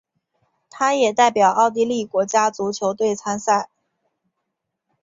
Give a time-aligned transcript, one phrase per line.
[0.67, 3.69] 他也代表奥地利国家足球队参赛。